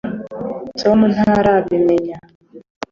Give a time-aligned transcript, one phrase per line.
[0.79, 2.17] tom ntarabimenya